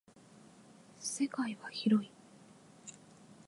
[0.99, 2.11] 世界は広い。